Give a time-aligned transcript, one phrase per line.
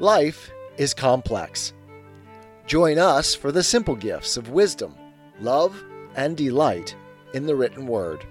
[0.00, 1.72] Life is complex.
[2.68, 4.94] Join us for the simple gifts of wisdom,
[5.40, 5.82] love,
[6.14, 6.94] and delight
[7.34, 8.24] in the written word.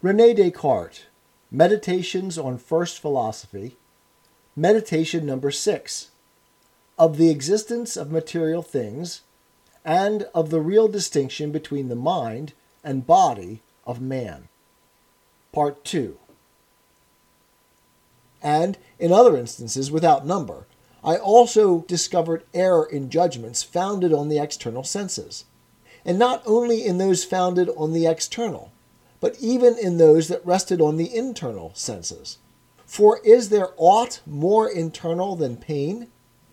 [0.00, 1.06] Rene Descartes,
[1.50, 3.76] Meditations on First Philosophy,
[4.54, 6.12] Meditation number six,
[6.96, 9.22] of the existence of material things
[9.84, 12.52] and of the real distinction between the mind
[12.84, 14.48] and body of man.
[15.50, 16.18] Part 2
[18.42, 20.66] and, in other instances without number,
[21.04, 25.44] I also discovered error in judgments founded on the external senses.
[26.04, 28.72] And not only in those founded on the external,
[29.20, 32.38] but even in those that rested on the internal senses.
[32.84, 36.08] For is there aught more internal than pain?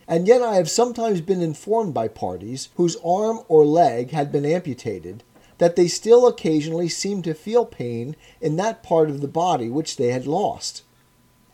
[0.08, 4.46] And yet I have sometimes been informed by parties whose arm or leg had been
[4.46, 5.24] amputated
[5.60, 9.98] that they still occasionally seemed to feel pain in that part of the body which
[9.98, 10.84] they had lost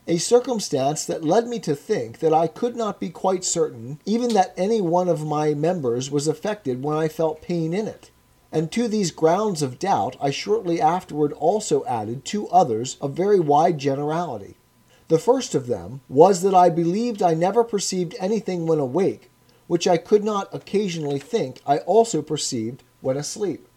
[0.08, 4.34] a circumstance that led me to think that I could not be quite certain even
[4.34, 8.10] that any one of my members was affected when I felt pain in it.
[8.52, 13.40] And to these grounds of doubt I shortly afterward also added two others of very
[13.40, 14.56] wide generality.
[15.08, 19.30] The first of them was that I believed I never perceived anything when awake,
[19.66, 23.68] which I could not occasionally think I also perceived when asleep.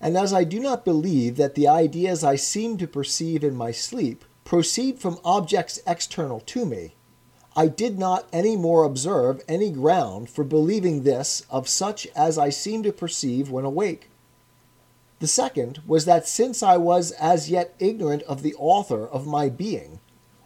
[0.00, 3.70] And as I do not believe that the ideas I seem to perceive in my
[3.70, 6.94] sleep proceed from objects external to me,
[7.56, 12.50] I did not any more observe any ground for believing this of such as I
[12.50, 14.08] seem to perceive when awake.
[15.18, 19.48] The second was that since I was as yet ignorant of the author of my
[19.48, 20.00] being,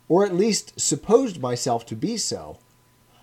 [0.08, 2.58] or at least supposed myself to be so,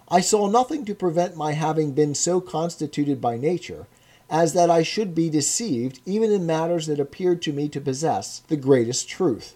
[0.08, 3.88] I saw nothing to prevent my having been so constituted by nature
[4.30, 8.40] as that I should be deceived even in matters that appeared to me to possess
[8.48, 9.56] the greatest truth.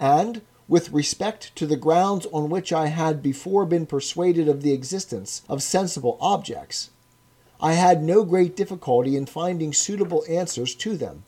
[0.00, 4.72] And with respect to the grounds on which I had before been persuaded of the
[4.72, 6.90] existence of sensible objects,
[7.60, 11.24] I had no great difficulty in finding suitable answers to them.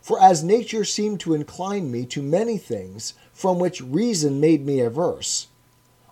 [0.00, 4.80] For as nature seemed to incline me to many things from which reason made me
[4.80, 5.48] averse,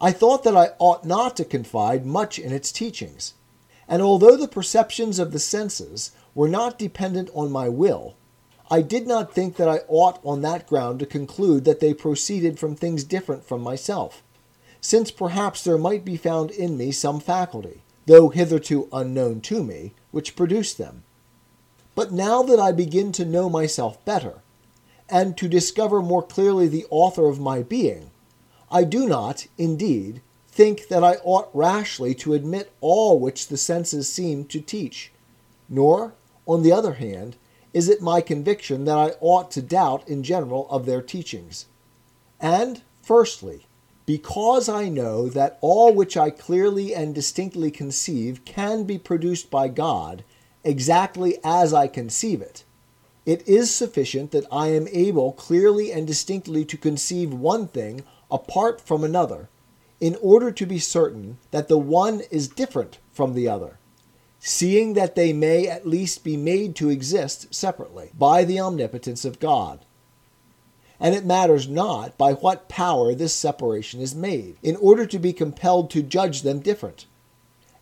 [0.00, 3.34] I thought that I ought not to confide much in its teachings.
[3.88, 8.14] And although the perceptions of the senses were not dependent on my will,
[8.68, 12.58] I did not think that I ought on that ground to conclude that they proceeded
[12.58, 14.22] from things different from myself,
[14.80, 19.94] since perhaps there might be found in me some faculty, though hitherto unknown to me,
[20.10, 21.04] which produced them.
[21.94, 24.42] But now that I begin to know myself better,
[25.08, 28.10] and to discover more clearly the author of my being,
[28.70, 34.12] I do not, indeed, think that I ought rashly to admit all which the senses
[34.12, 35.12] seem to teach,
[35.68, 36.14] nor,
[36.48, 37.36] on the other hand,
[37.76, 41.66] is it my conviction that I ought to doubt in general of their teachings.
[42.40, 43.66] And, firstly,
[44.06, 49.68] because I know that all which I clearly and distinctly conceive can be produced by
[49.68, 50.24] God
[50.64, 52.64] exactly as I conceive it,
[53.26, 58.80] it is sufficient that I am able clearly and distinctly to conceive one thing apart
[58.80, 59.50] from another,
[60.00, 63.78] in order to be certain that the one is different from the other
[64.48, 69.40] seeing that they may at least be made to exist separately by the omnipotence of
[69.40, 69.84] God.
[71.00, 75.32] And it matters not by what power this separation is made, in order to be
[75.32, 77.06] compelled to judge them different.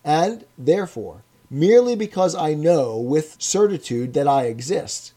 [0.03, 5.13] And, therefore, merely because I know with certitude that I exist,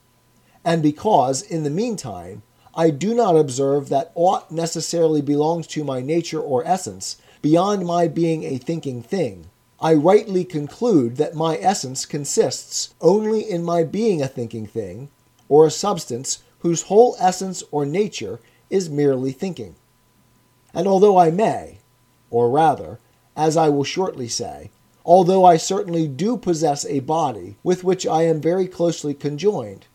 [0.65, 2.43] and because, in the meantime,
[2.75, 8.09] I do not observe that aught necessarily belongs to my nature or essence beyond my
[8.09, 9.45] being a thinking thing,
[9.79, 15.09] I rightly conclude that my essence consists only in my being a thinking thing,
[15.47, 18.39] or a substance whose whole essence or nature
[18.69, 19.75] is merely thinking.
[20.73, 21.77] And although I may,
[22.31, 22.99] or rather,
[23.35, 24.71] as I will shortly say,
[25.05, 29.85] although I certainly do possess a body with which I am very closely conjoined,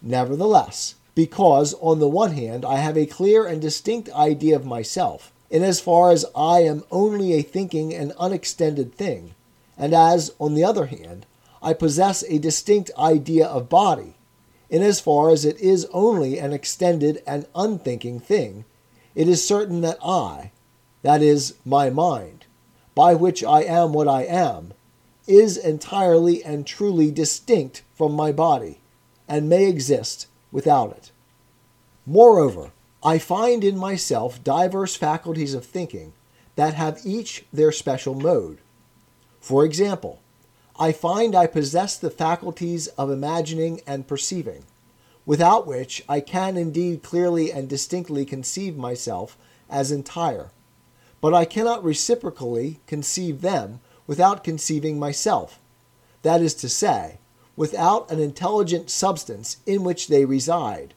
[0.00, 5.30] nevertheless, because on the one hand I have a clear and distinct idea of myself,
[5.50, 9.34] in as far as I am only a thinking and unextended thing,
[9.78, 11.26] and as, on the other hand,
[11.62, 14.14] I possess a distinct idea of body,
[14.68, 18.64] in as far as it is only an extended and unthinking thing,
[19.14, 20.50] it is certain that I,
[21.02, 22.44] that is, my mind,
[22.94, 24.72] by which I am what I am,
[25.26, 28.80] is entirely and truly distinct from my body,
[29.28, 31.10] and may exist without it.
[32.06, 32.70] Moreover,
[33.06, 36.12] I find in myself diverse faculties of thinking
[36.56, 38.58] that have each their special mode.
[39.40, 40.18] For example,
[40.76, 44.64] I find I possess the faculties of imagining and perceiving,
[45.24, 49.38] without which I can indeed clearly and distinctly conceive myself
[49.70, 50.50] as entire.
[51.20, 55.60] But I cannot reciprocally conceive them without conceiving myself,
[56.22, 57.18] that is to say,
[57.54, 60.92] without an intelligent substance in which they reside.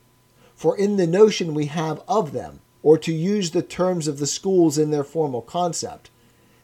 [0.60, 4.28] For in the notion we have of them, or to use the terms of the
[4.28, 6.10] schools in their formal concept,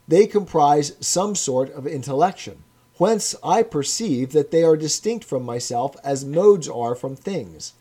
[0.06, 2.66] they comprise some sort of intellection,
[2.98, 7.72] whence I perceive that they are distinct from myself as modes are from things.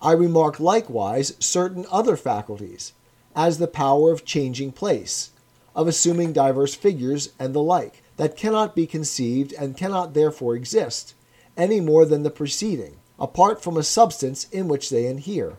[0.00, 2.94] I remark likewise certain other faculties,
[3.36, 5.32] as the power of changing place,
[5.76, 11.12] of assuming diverse figures, and the like, that cannot be conceived and cannot therefore exist,
[11.58, 15.56] any more than the preceding, apart from a substance in which they inhere.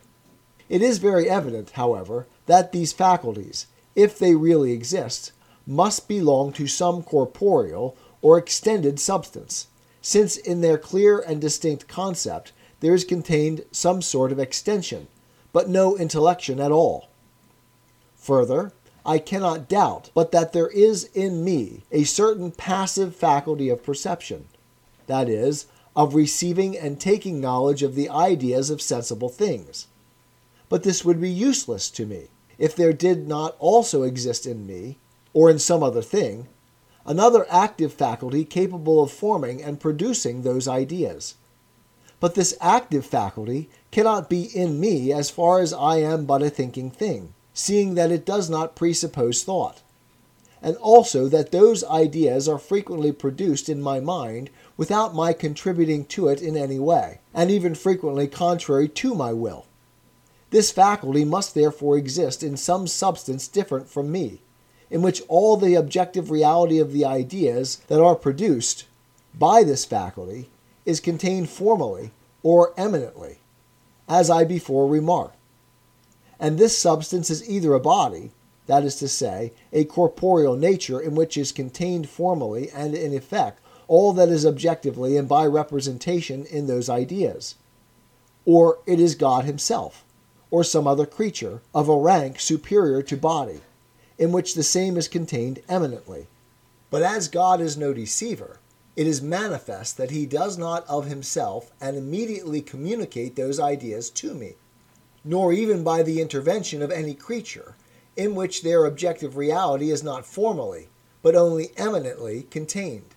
[0.68, 5.31] It is very evident, however, that these faculties, if they really exist,
[5.68, 9.68] must belong to some corporeal or extended substance,
[10.02, 15.07] since in their clear and distinct concept there is contained some sort of extension,
[15.54, 17.10] but no intellection at all.
[18.16, 18.74] Further,
[19.06, 24.46] I cannot doubt but that there is in me a certain passive faculty of perception,
[25.07, 29.88] that is, of receiving and taking knowledge of the ideas of sensible things.
[30.68, 32.27] But this would be useless to me
[32.57, 34.97] if there did not also exist in me,
[35.33, 36.47] or in some other thing,
[37.06, 41.36] another active faculty capable of forming and producing those ideas.
[42.19, 46.50] But this active faculty cannot be in me as far as I am but a
[46.50, 49.81] thinking thing seeing that it does not presuppose thought,
[50.62, 56.27] and also that those ideas are frequently produced in my mind without my contributing to
[56.27, 59.66] it in any way, and even frequently contrary to my will.
[60.51, 64.42] This faculty must therefore exist in some substance different from me,
[64.89, 68.86] in which all the objective reality of the ideas that are produced
[69.33, 70.50] by this faculty
[70.86, 72.12] is contained formally
[72.44, 73.39] or eminently,
[74.07, 75.36] as I before remarked
[76.39, 78.31] and this substance is either a body,
[78.68, 83.60] that is to say, a corporeal nature in which is contained formally and in effect
[83.88, 87.56] all that is objectively and by representation in those ideas,
[88.46, 90.04] or it is God Himself,
[90.52, 93.62] or some other creature of a rank superior to body,
[94.18, 96.28] in which the same is contained eminently.
[96.90, 98.60] But as God is no deceiver,
[98.96, 104.34] it is manifest that He does not of Himself and immediately communicate those ideas to
[104.34, 104.56] me
[105.26, 107.76] nor even by the intervention of any creature,
[108.16, 110.88] in which their objective reality is not formally,
[111.24, 113.15] but only eminently contained.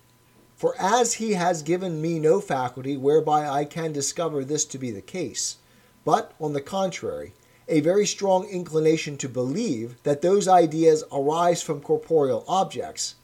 [0.59, 4.91] For as he has given me no faculty whereby I can discover this to be
[4.91, 5.55] the case,
[6.03, 7.31] but, on the contrary,
[7.69, 13.15] a very strong inclination to believe that those ideas arise from corporeal objects,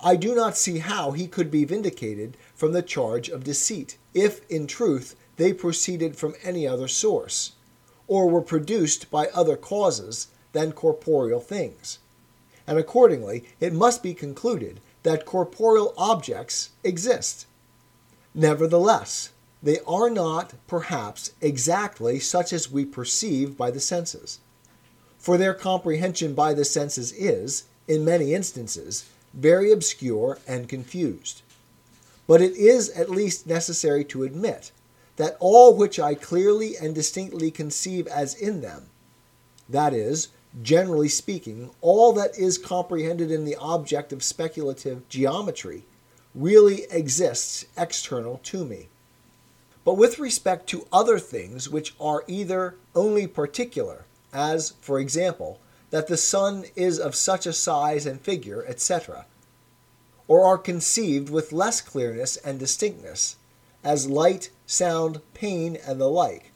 [0.00, 4.40] I do not see how he could be vindicated from the charge of deceit, if
[4.50, 7.52] in truth they proceeded from any other source
[8.08, 12.00] or were produced by other causes than corporeal things.
[12.66, 17.46] And accordingly, it must be concluded that corporeal objects exist.
[18.34, 19.30] Nevertheless,
[19.62, 24.38] they are not, perhaps, exactly such as we perceive by the senses.
[25.18, 29.04] For their comprehension by the senses is, in many instances,
[29.34, 31.42] very obscure and confused.
[32.26, 34.70] But it is at least necessary to admit
[35.16, 38.86] that all which I clearly and distinctly conceive as in them,
[39.68, 40.28] that is,
[40.62, 45.84] generally speaking, all that is comprehended in the object of speculative geometry,
[46.34, 48.88] really exists external to me.
[49.84, 55.60] But with respect to other things which are either only particular, as, for example,
[55.90, 59.26] that the sun is of such a size and figure, etc.,
[60.28, 63.36] or are conceived with less clearness and distinctness,
[63.82, 66.49] as light, sound, pain, and the like.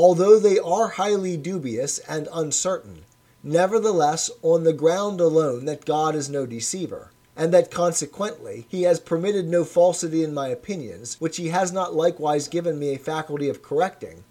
[0.00, 3.04] Although they are highly dubious and uncertain,
[3.42, 9.00] nevertheless, on the ground alone that God is no deceiver, and that consequently he has
[9.00, 13.48] permitted no falsity in my opinions, which he has not likewise given me a faculty
[13.48, 14.22] of correcting,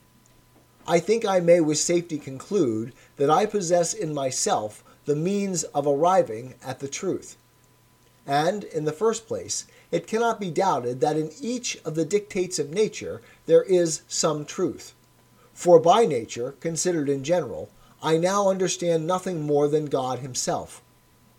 [0.88, 5.86] I think I may with safety conclude that I possess in myself the means of
[5.86, 7.36] arriving at the truth.
[8.26, 12.58] And, in the first place, it cannot be doubted that in each of the dictates
[12.58, 14.94] of nature there is some truth.
[15.58, 17.72] For by nature, considered in general,
[18.04, 20.84] I now understand nothing more than God Himself,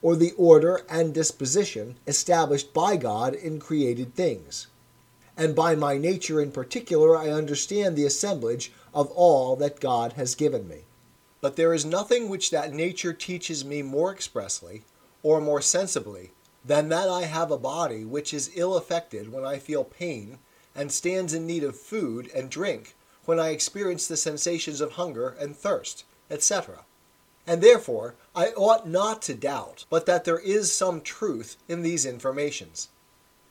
[0.02, 4.66] or the order and disposition established by God in created things.
[5.36, 10.34] And by my nature in particular, I understand the assemblage of all that God has
[10.34, 10.86] given me.
[11.40, 14.82] But there is nothing which that nature teaches me more expressly,
[15.22, 16.32] or more sensibly,
[16.64, 20.40] than that I have a body which is ill affected when I feel pain,
[20.74, 22.96] and stands in need of food and drink
[23.28, 26.86] when I experience the sensations of hunger and thirst, etc.
[27.46, 32.06] And therefore I ought not to doubt but that there is some truth in these
[32.06, 32.88] informations.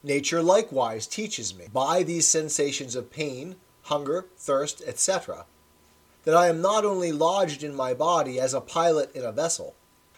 [0.02, 5.46] Nature likewise teaches me, by these sensations of pain, hunger, thirst, etc.,
[6.24, 9.76] that I am not only lodged in my body as a pilot in a vessel,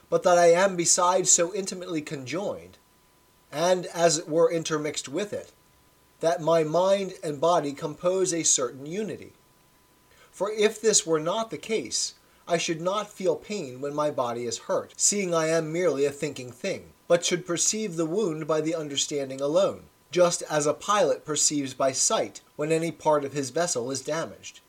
[0.10, 2.78] but that I am besides so intimately conjoined,
[3.52, 5.52] and as it were intermixed with it,
[6.22, 9.34] that my mind and body compose a certain unity.
[10.40, 12.14] For if this were not the case,
[12.48, 16.12] I should not feel pain when my body is hurt, seeing I am merely a
[16.12, 21.26] thinking thing, but should perceive the wound by the understanding alone, just as a pilot
[21.26, 24.62] perceives by sight when any part of his vessel is damaged.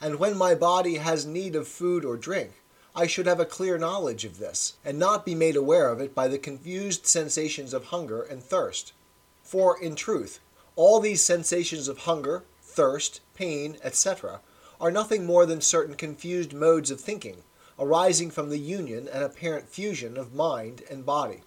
[0.00, 2.52] And when my body has need of food or drink,
[2.94, 6.14] I should have a clear knowledge of this, and not be made aware of it
[6.14, 8.92] by the confused sensations of hunger and thirst.
[9.42, 10.38] For, in truth,
[10.76, 14.42] all these sensations of hunger, thirst, pain, etc.,
[14.80, 17.42] are nothing more than certain confused modes of thinking,
[17.78, 21.42] arising from the union and apparent fusion of mind and body.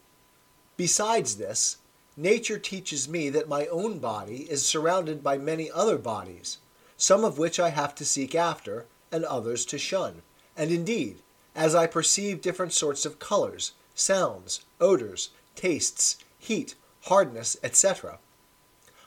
[0.78, 1.78] Besides this,
[2.18, 6.58] nature teaches me that my own body is surrounded by many other bodies,
[6.98, 10.22] some of which I have to seek after, and others to shun.
[10.56, 11.18] And indeed,
[11.56, 18.20] as I perceive different sorts of colors, sounds, odors, tastes, heat, hardness, etc.,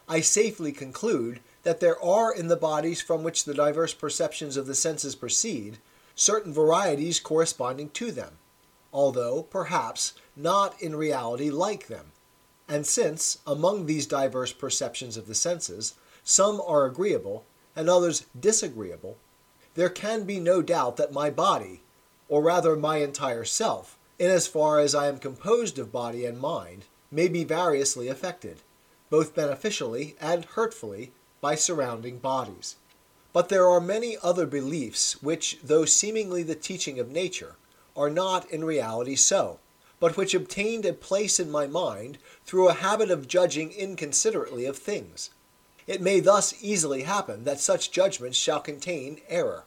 [0.08, 4.66] I safely conclude that there are in the bodies from which the diverse perceptions of
[4.66, 5.78] the senses proceed
[6.14, 8.38] certain varieties corresponding to them,
[8.92, 12.12] although, perhaps, not in reality like them.
[12.68, 17.44] And since, among these diverse perceptions of the senses, some are agreeable
[17.76, 19.16] and others disagreeable,
[19.74, 21.82] there can be no doubt that my body,
[22.28, 26.38] or rather my entire self, in as far as I am composed of body and
[26.38, 28.60] mind, may be variously affected,
[29.10, 31.12] both beneficially and hurtfully,
[31.44, 32.76] by surrounding bodies.
[33.34, 37.56] But there are many other beliefs which, though seemingly the teaching of nature,
[37.94, 39.58] are not in reality so,
[40.00, 44.78] but which obtained a place in my mind through a habit of judging inconsiderately of
[44.78, 45.28] things.
[45.86, 49.64] It may thus easily happen that such judgments shall contain error.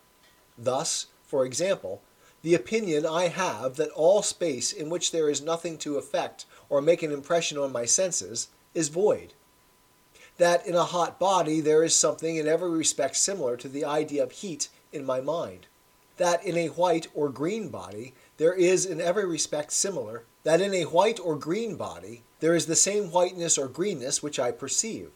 [0.57, 2.01] Thus, for example,
[2.41, 6.81] the opinion I have that all space in which there is nothing to affect or
[6.81, 9.35] make an impression on my senses is void
[10.37, 14.23] that in a hot body there is something in every respect similar to the idea
[14.23, 15.67] of heat in my mind,
[16.17, 20.73] that in a white or green body there is in every respect similar, that in
[20.73, 25.09] a white or green body there is the same whiteness or greenness which I perceive,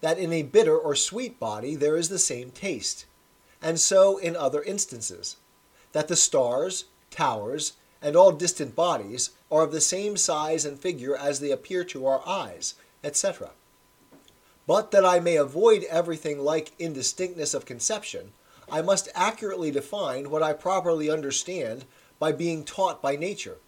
[0.00, 3.06] that in a bitter or sweet body there is the same taste,
[3.62, 5.36] and so in other instances,
[5.92, 11.16] that the stars, towers, and all distant bodies are of the same size and figure
[11.16, 13.50] as they appear to our eyes, etc.
[14.66, 18.32] But that I may avoid everything like indistinctness of conception,
[18.68, 21.84] I must accurately define what I properly understand
[22.18, 23.58] by being taught by nature.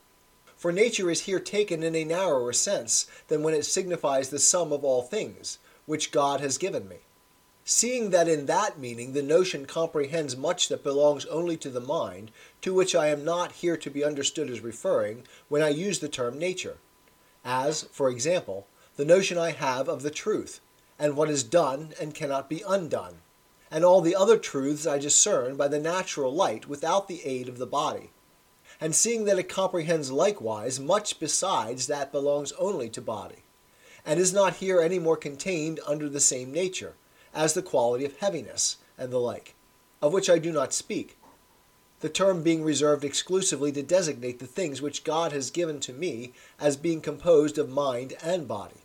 [0.57, 4.73] For nature is here taken in a narrower sense than when it signifies the sum
[4.73, 6.97] of all things, which God has given me.
[7.65, 12.33] Seeing that in that meaning the notion comprehends much that belongs only to the mind,
[12.63, 16.09] to which I am not here to be understood as referring when I use the
[16.09, 16.79] term nature.
[17.45, 20.61] As, for example, the notion I have of the truth,
[20.99, 23.19] and what is done and cannot be undone,
[23.71, 27.59] and all the other truths I discern by the natural light without the aid of
[27.59, 28.11] the body.
[28.81, 33.43] And seeing that it comprehends likewise much besides that belongs only to body,
[34.07, 36.95] and is not here any more contained under the same nature,
[37.35, 39.55] as the quality of heaviness, and the like,
[40.01, 41.17] of which I do not speak,
[42.01, 46.33] the term being reserved exclusively to designate the things which God has given to me
[46.61, 48.85] as being composed of mind and body.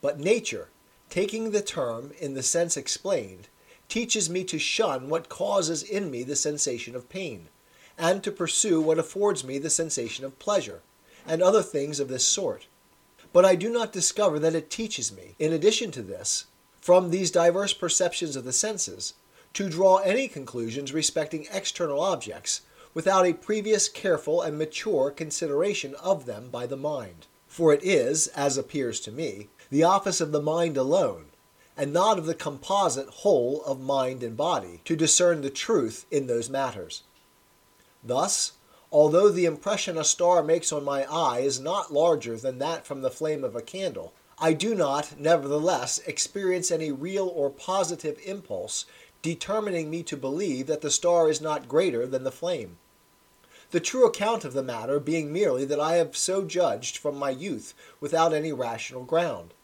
[0.00, 0.68] But nature,
[1.10, 3.48] taking the term in the sense explained,
[3.88, 7.48] teaches me to shun what causes in me the sensation of pain,
[7.98, 10.80] and to pursue what affords me the sensation of pleasure,
[11.26, 12.66] and other things of this sort.
[13.32, 16.46] But I do not discover that it teaches me, in addition to this,
[16.80, 19.14] from these diverse perceptions of the senses,
[19.52, 22.62] to draw any conclusions respecting external objects
[22.94, 27.26] without a previous careful and mature consideration of them by the mind.
[27.46, 31.26] For it is, as appears to me, the office of the mind alone,
[31.76, 36.26] and not of the composite whole of mind and body, to discern the truth in
[36.26, 37.04] those matters.
[38.02, 38.52] Thus,
[38.90, 43.02] although the impression a star makes on my eye is not larger than that from
[43.02, 48.86] the flame of a candle, I do not, nevertheless, experience any real or positive impulse
[49.22, 52.78] determining me to believe that the star is not greater than the flame.
[53.70, 57.30] The true account of the matter being merely that I have so judged from my
[57.30, 59.54] youth without any rational ground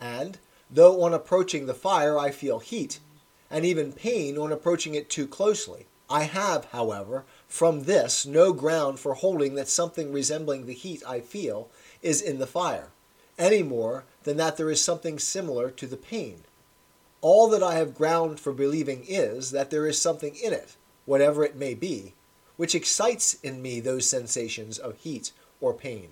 [0.00, 0.38] and,
[0.70, 3.00] though on approaching the fire I feel heat,
[3.50, 5.86] and even pain on approaching it too closely.
[6.08, 11.20] I have, however, from this no ground for holding that something resembling the heat I
[11.20, 11.68] feel
[12.02, 12.90] is in the fire,
[13.38, 16.44] any more than that there is something similar to the pain.
[17.20, 20.76] All that I have ground for believing is that there is something in it,
[21.06, 22.14] whatever it may be,
[22.56, 26.10] which excites in me those sensations of heat or pain.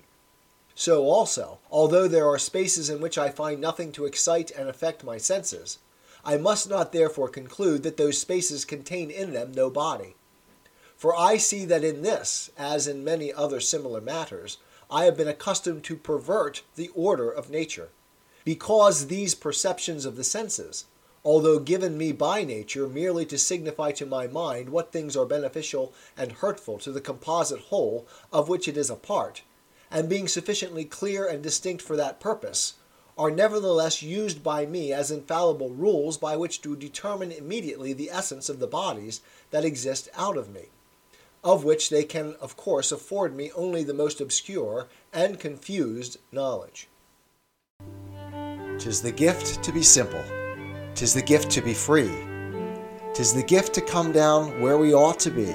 [0.75, 5.04] So also, although there are spaces in which I find nothing to excite and affect
[5.04, 5.78] my senses,
[6.25, 10.16] I must not therefore conclude that those spaces contain in them no body.
[10.97, 14.59] For I see that in this, as in many other similar matters,
[14.90, 17.90] I have been accustomed to pervert the order of nature,
[18.45, 20.87] because these perceptions of the senses,
[21.25, 25.93] although given me by nature merely to signify to my mind what things are beneficial
[26.16, 29.43] and hurtful to the composite whole of which it is a part,
[29.95, 32.75] and being sufficiently clear and distinct for that purpose,
[33.17, 38.49] are nevertheless used by me as infallible rules by which to determine immediately the essence
[38.49, 39.21] of the bodies
[39.53, 40.65] that exist out of me,
[41.45, 46.89] of which they can of course afford me only the most obscure and confused knowledge.
[48.81, 50.25] Tis the gift to be simple,
[50.97, 52.11] tis the gift to be free,
[53.15, 55.55] tis the gift to come down where we ought to be.